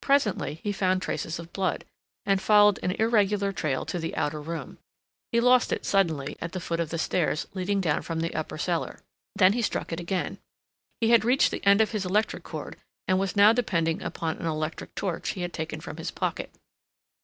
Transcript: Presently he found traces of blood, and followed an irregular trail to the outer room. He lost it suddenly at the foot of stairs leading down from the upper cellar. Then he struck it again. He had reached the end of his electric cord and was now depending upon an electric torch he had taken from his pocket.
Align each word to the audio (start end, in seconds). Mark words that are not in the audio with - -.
Presently 0.00 0.58
he 0.64 0.72
found 0.72 1.00
traces 1.02 1.38
of 1.38 1.52
blood, 1.52 1.84
and 2.26 2.42
followed 2.42 2.80
an 2.82 2.96
irregular 2.98 3.52
trail 3.52 3.84
to 3.86 4.00
the 4.00 4.16
outer 4.16 4.40
room. 4.42 4.78
He 5.30 5.38
lost 5.40 5.72
it 5.72 5.86
suddenly 5.86 6.36
at 6.40 6.50
the 6.50 6.58
foot 6.58 6.80
of 6.80 6.90
stairs 7.00 7.46
leading 7.54 7.80
down 7.80 8.02
from 8.02 8.18
the 8.18 8.34
upper 8.34 8.58
cellar. 8.58 8.98
Then 9.36 9.52
he 9.52 9.62
struck 9.62 9.92
it 9.92 10.00
again. 10.00 10.38
He 11.00 11.10
had 11.10 11.24
reached 11.24 11.52
the 11.52 11.64
end 11.64 11.80
of 11.80 11.92
his 11.92 12.04
electric 12.04 12.42
cord 12.42 12.74
and 13.06 13.20
was 13.20 13.36
now 13.36 13.52
depending 13.52 14.02
upon 14.02 14.38
an 14.38 14.46
electric 14.46 14.96
torch 14.96 15.28
he 15.34 15.42
had 15.42 15.52
taken 15.52 15.78
from 15.80 15.98
his 15.98 16.10
pocket. 16.10 16.50